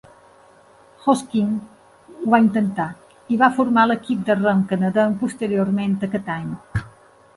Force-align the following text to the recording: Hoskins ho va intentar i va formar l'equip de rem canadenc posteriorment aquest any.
Hoskins 1.03 1.59
ho 2.15 2.31
va 2.33 2.39
intentar 2.45 2.87
i 3.35 3.39
va 3.43 3.51
formar 3.59 3.83
l'equip 3.91 4.27
de 4.31 4.39
rem 4.41 4.67
canadenc 4.73 5.21
posteriorment 5.27 5.95
aquest 6.09 6.33
any. 6.39 6.53